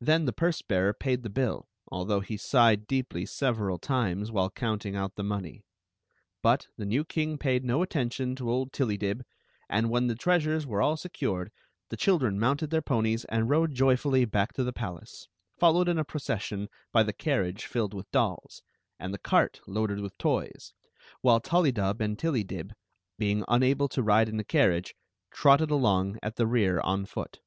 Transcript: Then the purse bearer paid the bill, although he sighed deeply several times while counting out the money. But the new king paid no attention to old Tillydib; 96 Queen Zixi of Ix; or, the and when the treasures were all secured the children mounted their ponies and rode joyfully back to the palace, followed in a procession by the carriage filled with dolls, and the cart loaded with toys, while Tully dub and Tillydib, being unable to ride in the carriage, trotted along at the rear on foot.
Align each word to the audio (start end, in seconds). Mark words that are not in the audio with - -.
Then 0.00 0.24
the 0.24 0.32
purse 0.32 0.62
bearer 0.62 0.94
paid 0.94 1.22
the 1.22 1.28
bill, 1.28 1.68
although 1.88 2.20
he 2.20 2.38
sighed 2.38 2.86
deeply 2.86 3.26
several 3.26 3.78
times 3.78 4.32
while 4.32 4.48
counting 4.48 4.96
out 4.96 5.16
the 5.16 5.22
money. 5.22 5.62
But 6.40 6.68
the 6.78 6.86
new 6.86 7.04
king 7.04 7.36
paid 7.36 7.66
no 7.66 7.82
attention 7.82 8.34
to 8.36 8.50
old 8.50 8.72
Tillydib; 8.72 9.18
96 9.18 9.18
Queen 9.18 9.18
Zixi 9.18 9.18
of 9.18 9.18
Ix; 9.18 9.68
or, 9.68 9.68
the 9.68 9.76
and 9.76 9.90
when 9.90 10.06
the 10.06 10.14
treasures 10.14 10.66
were 10.66 10.80
all 10.80 10.96
secured 10.96 11.52
the 11.90 11.98
children 11.98 12.40
mounted 12.40 12.70
their 12.70 12.80
ponies 12.80 13.26
and 13.26 13.50
rode 13.50 13.74
joyfully 13.74 14.24
back 14.24 14.54
to 14.54 14.64
the 14.64 14.72
palace, 14.72 15.28
followed 15.58 15.90
in 15.90 15.98
a 15.98 16.02
procession 16.02 16.70
by 16.90 17.02
the 17.02 17.12
carriage 17.12 17.66
filled 17.66 17.92
with 17.92 18.10
dolls, 18.10 18.62
and 18.98 19.12
the 19.12 19.18
cart 19.18 19.60
loaded 19.66 20.00
with 20.00 20.16
toys, 20.16 20.72
while 21.20 21.40
Tully 21.40 21.72
dub 21.72 22.00
and 22.00 22.16
Tillydib, 22.18 22.72
being 23.18 23.44
unable 23.48 23.88
to 23.88 24.02
ride 24.02 24.30
in 24.30 24.38
the 24.38 24.44
carriage, 24.44 24.94
trotted 25.30 25.70
along 25.70 26.18
at 26.22 26.36
the 26.36 26.46
rear 26.46 26.80
on 26.80 27.04
foot. 27.04 27.40